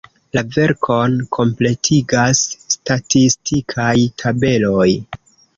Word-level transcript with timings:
La 0.35 0.41
verkon 0.53 1.17
kompletigas 1.37 2.41
statistikaj 2.77 3.95
tabeloj. 4.23 4.91